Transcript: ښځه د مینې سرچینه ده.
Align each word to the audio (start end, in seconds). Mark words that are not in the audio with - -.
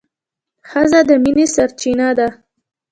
ښځه 0.69 0.99
د 1.07 1.11
مینې 1.23 1.45
سرچینه 1.55 2.07
ده. 2.17 2.27